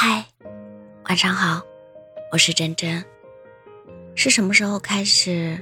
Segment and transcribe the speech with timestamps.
[0.00, 0.24] 嗨，
[1.08, 1.60] 晚上好，
[2.30, 3.04] 我是真真。
[4.14, 5.60] 是什么时候开始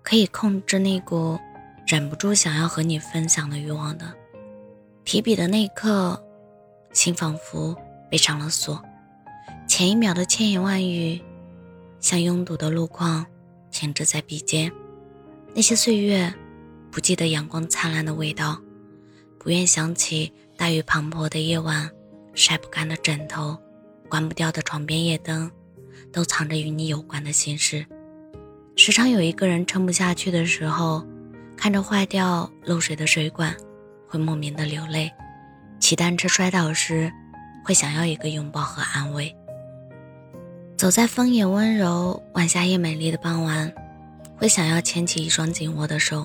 [0.00, 1.36] 可以控制那股
[1.84, 4.14] 忍不住想要和你分享的欲望的？
[5.04, 6.24] 提笔的那一刻，
[6.92, 7.76] 心仿佛
[8.08, 8.80] 被上了锁，
[9.66, 11.20] 前一秒的千言万语，
[11.98, 13.26] 像拥堵的路况
[13.72, 14.70] 停滞在笔尖。
[15.52, 16.32] 那些岁月，
[16.92, 18.56] 不记得阳光灿烂的味道，
[19.36, 21.90] 不愿想起大雨磅礴的夜晚。
[22.38, 23.58] 晒不干的枕头，
[24.08, 25.50] 关不掉的床边夜灯，
[26.12, 27.84] 都藏着与你有关的心事。
[28.76, 31.04] 时常有一个人撑不下去的时候，
[31.56, 33.52] 看着坏掉漏水的水管，
[34.06, 35.10] 会莫名的流泪；
[35.80, 37.12] 骑单车摔倒时，
[37.64, 39.34] 会想要一个拥抱和安慰。
[40.76, 43.72] 走在风也温柔、晚霞也美丽的傍晚，
[44.36, 46.24] 会想要牵起一双紧握的手；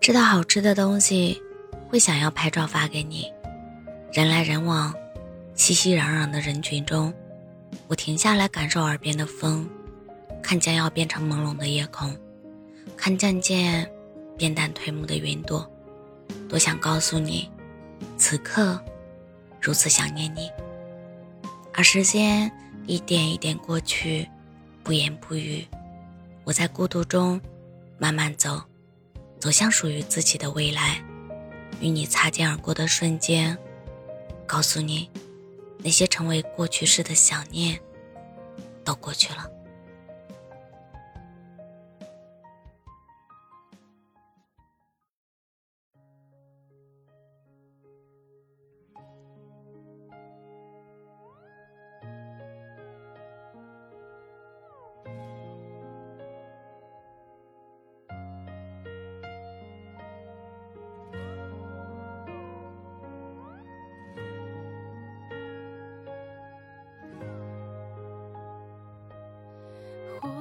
[0.00, 1.42] 吃到好吃的东西，
[1.90, 3.30] 会想要拍照发给你。
[4.14, 4.94] 人来人往。
[5.60, 7.12] 熙熙攘攘的人群中，
[7.86, 9.68] 我停下来感受耳边的风，
[10.42, 12.16] 看将要变成朦胧的夜空，
[12.96, 13.86] 看渐渐
[14.38, 15.70] 变淡褪暮的云朵，
[16.48, 17.50] 多想告诉你，
[18.16, 18.82] 此刻
[19.60, 20.50] 如此想念你。
[21.74, 22.50] 而时间
[22.86, 24.26] 一点一点过去，
[24.82, 25.62] 不言不语，
[26.42, 27.38] 我在孤独中
[27.98, 28.62] 慢慢走，
[29.38, 31.04] 走向属于自己的未来。
[31.82, 33.54] 与你擦肩而过的瞬间，
[34.46, 35.10] 告诉你。
[35.82, 37.80] 那些成为过去式的想念，
[38.84, 39.50] 都过去了。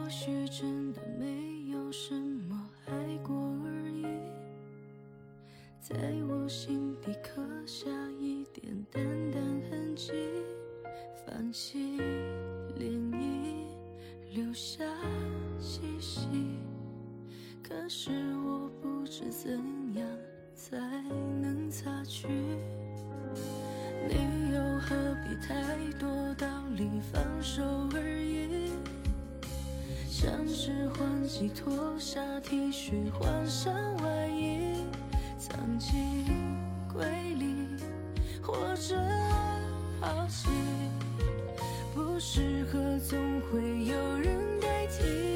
[0.09, 4.07] 或许真的没有什么爱过而已，
[5.79, 5.95] 在
[6.28, 7.88] 我心底刻下
[8.19, 9.39] 一点淡淡
[9.69, 10.11] 痕迹，
[11.13, 12.00] 泛起
[12.75, 13.67] 涟漪，
[14.34, 14.84] 留下
[15.59, 16.28] 气息。
[17.61, 19.61] 可是我不知怎
[19.94, 20.03] 样
[20.55, 20.79] 才
[21.39, 22.28] 能擦去，
[24.07, 27.61] 你又何必太多道理放手
[27.94, 28.59] 而已？
[30.22, 34.84] 像是换季脱下 T 恤，换上外衣，
[35.38, 36.35] 藏进
[36.91, 37.56] 柜里，
[38.41, 39.00] 或者
[40.02, 40.50] 抛弃，
[41.96, 45.28] 不适合总会有人代替。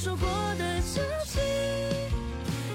[0.00, 1.40] 说过的交集，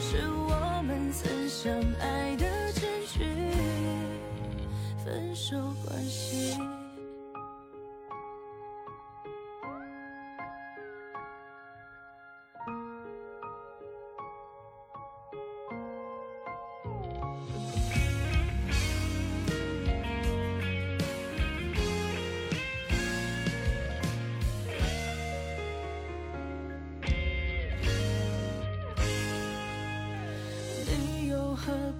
[0.01, 3.23] 是我们曾相爱的证据。
[5.05, 6.72] 分手关系。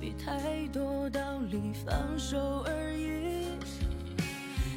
[0.03, 2.37] 没太多道理放手
[2.67, 3.47] 而已？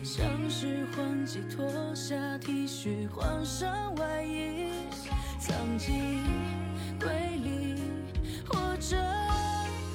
[0.04, 4.70] 像是换季脱下 T 恤，换上外衣，
[5.40, 6.22] 藏进
[7.00, 7.10] 柜
[7.42, 7.74] 里，
[8.46, 8.96] 或者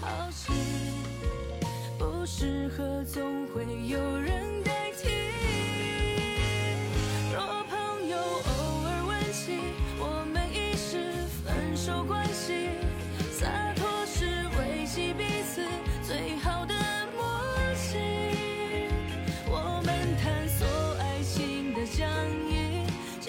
[0.02, 0.52] 抛弃，
[1.98, 3.02] 不适合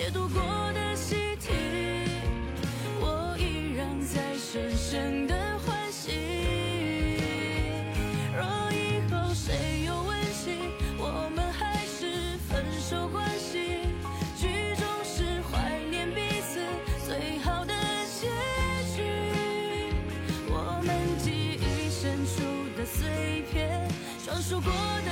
[0.02, 1.52] 解读过的习题
[2.98, 6.10] 我依然在深深的欢喜
[8.36, 10.58] 若以后谁有问起
[10.98, 13.78] 我们还是分手关系
[14.36, 16.58] 剧终是怀念彼此
[17.06, 17.72] 最好的
[18.10, 18.26] 结
[18.96, 19.04] 局
[20.48, 22.42] 我们记忆深处
[22.76, 23.88] 的碎片
[24.24, 24.72] 装束过
[25.06, 25.11] 的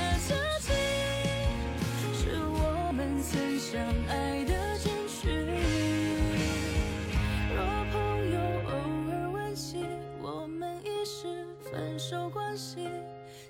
[11.71, 12.89] 分手关系，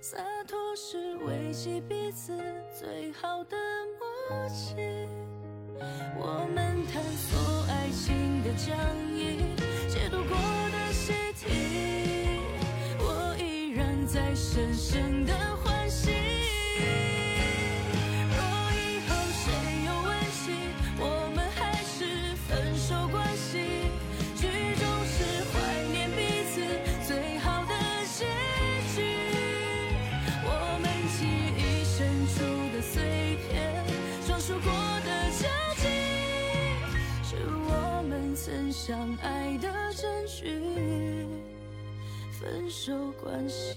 [0.01, 2.37] 洒脱是维系彼此
[2.79, 3.57] 最好的
[3.99, 4.75] 默契。
[6.19, 8.77] 我们探索爱情的疆
[9.09, 9.39] 域，
[9.89, 11.49] 解读过的习题，
[12.99, 15.50] 我依然在深深的。
[34.81, 35.45] 我的交
[35.77, 35.85] 集，
[37.23, 37.37] 是
[37.69, 41.27] 我们曾相爱的证据。
[42.41, 43.75] 分手关系。